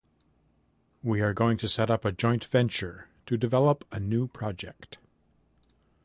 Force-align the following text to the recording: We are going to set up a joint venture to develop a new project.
We 1.03 1.21
are 1.21 1.31
going 1.31 1.57
to 1.59 1.69
set 1.69 1.91
up 1.91 2.05
a 2.05 2.11
joint 2.11 2.43
venture 2.45 3.07
to 3.27 3.37
develop 3.37 3.85
a 3.91 3.99
new 3.99 4.27
project. 4.27 4.97